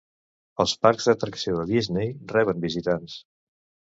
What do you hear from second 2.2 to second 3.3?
reben visitants